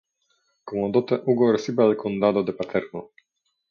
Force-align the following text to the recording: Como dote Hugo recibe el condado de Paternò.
Como 0.65 0.89
dote 0.89 1.21
Hugo 1.27 1.51
recibe 1.53 1.85
el 1.91 1.95
condado 2.05 2.43
de 2.49 2.53
Paternò. 2.63 3.09